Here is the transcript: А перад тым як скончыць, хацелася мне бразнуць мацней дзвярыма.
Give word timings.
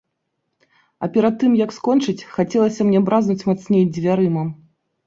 А 1.05 1.09
перад 1.17 1.35
тым 1.45 1.51
як 1.65 1.75
скончыць, 1.77 2.17
хацелася 2.39 2.81
мне 2.89 2.99
бразнуць 3.13 3.41
мацней 3.53 3.89
дзвярыма. 3.97 4.43